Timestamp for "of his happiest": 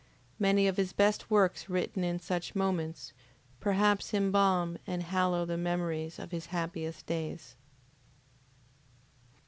6.17-7.05